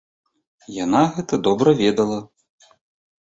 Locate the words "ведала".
1.81-2.17